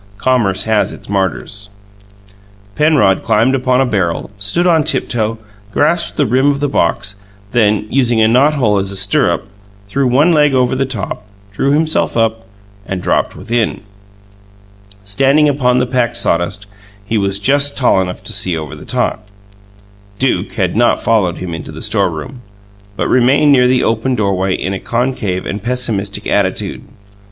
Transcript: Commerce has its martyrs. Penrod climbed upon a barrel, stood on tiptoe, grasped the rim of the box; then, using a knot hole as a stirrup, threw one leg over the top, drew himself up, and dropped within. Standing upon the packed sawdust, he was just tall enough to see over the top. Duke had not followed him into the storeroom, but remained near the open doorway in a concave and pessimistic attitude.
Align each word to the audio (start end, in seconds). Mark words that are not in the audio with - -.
Commerce 0.17 0.63
has 0.63 0.91
its 0.91 1.09
martyrs. 1.09 1.69
Penrod 2.73 3.21
climbed 3.21 3.53
upon 3.53 3.81
a 3.81 3.85
barrel, 3.85 4.31
stood 4.35 4.65
on 4.65 4.83
tiptoe, 4.83 5.37
grasped 5.71 6.17
the 6.17 6.25
rim 6.25 6.49
of 6.49 6.59
the 6.59 6.67
box; 6.67 7.17
then, 7.51 7.85
using 7.87 8.19
a 8.19 8.27
knot 8.27 8.55
hole 8.55 8.79
as 8.79 8.89
a 8.91 8.95
stirrup, 8.95 9.47
threw 9.87 10.07
one 10.07 10.31
leg 10.31 10.55
over 10.55 10.75
the 10.75 10.87
top, 10.87 11.23
drew 11.51 11.69
himself 11.71 12.17
up, 12.17 12.45
and 12.87 13.03
dropped 13.03 13.35
within. 13.35 13.81
Standing 15.03 15.47
upon 15.47 15.77
the 15.77 15.85
packed 15.85 16.17
sawdust, 16.17 16.65
he 17.05 17.19
was 17.19 17.37
just 17.37 17.77
tall 17.77 18.01
enough 18.01 18.23
to 18.23 18.33
see 18.33 18.57
over 18.57 18.75
the 18.75 18.85
top. 18.85 19.27
Duke 20.17 20.53
had 20.53 20.75
not 20.75 20.99
followed 21.03 21.37
him 21.37 21.53
into 21.53 21.71
the 21.71 21.79
storeroom, 21.79 22.41
but 22.95 23.07
remained 23.07 23.51
near 23.51 23.67
the 23.67 23.83
open 23.83 24.15
doorway 24.15 24.55
in 24.55 24.73
a 24.73 24.79
concave 24.79 25.45
and 25.45 25.61
pessimistic 25.61 26.25
attitude. 26.25 26.83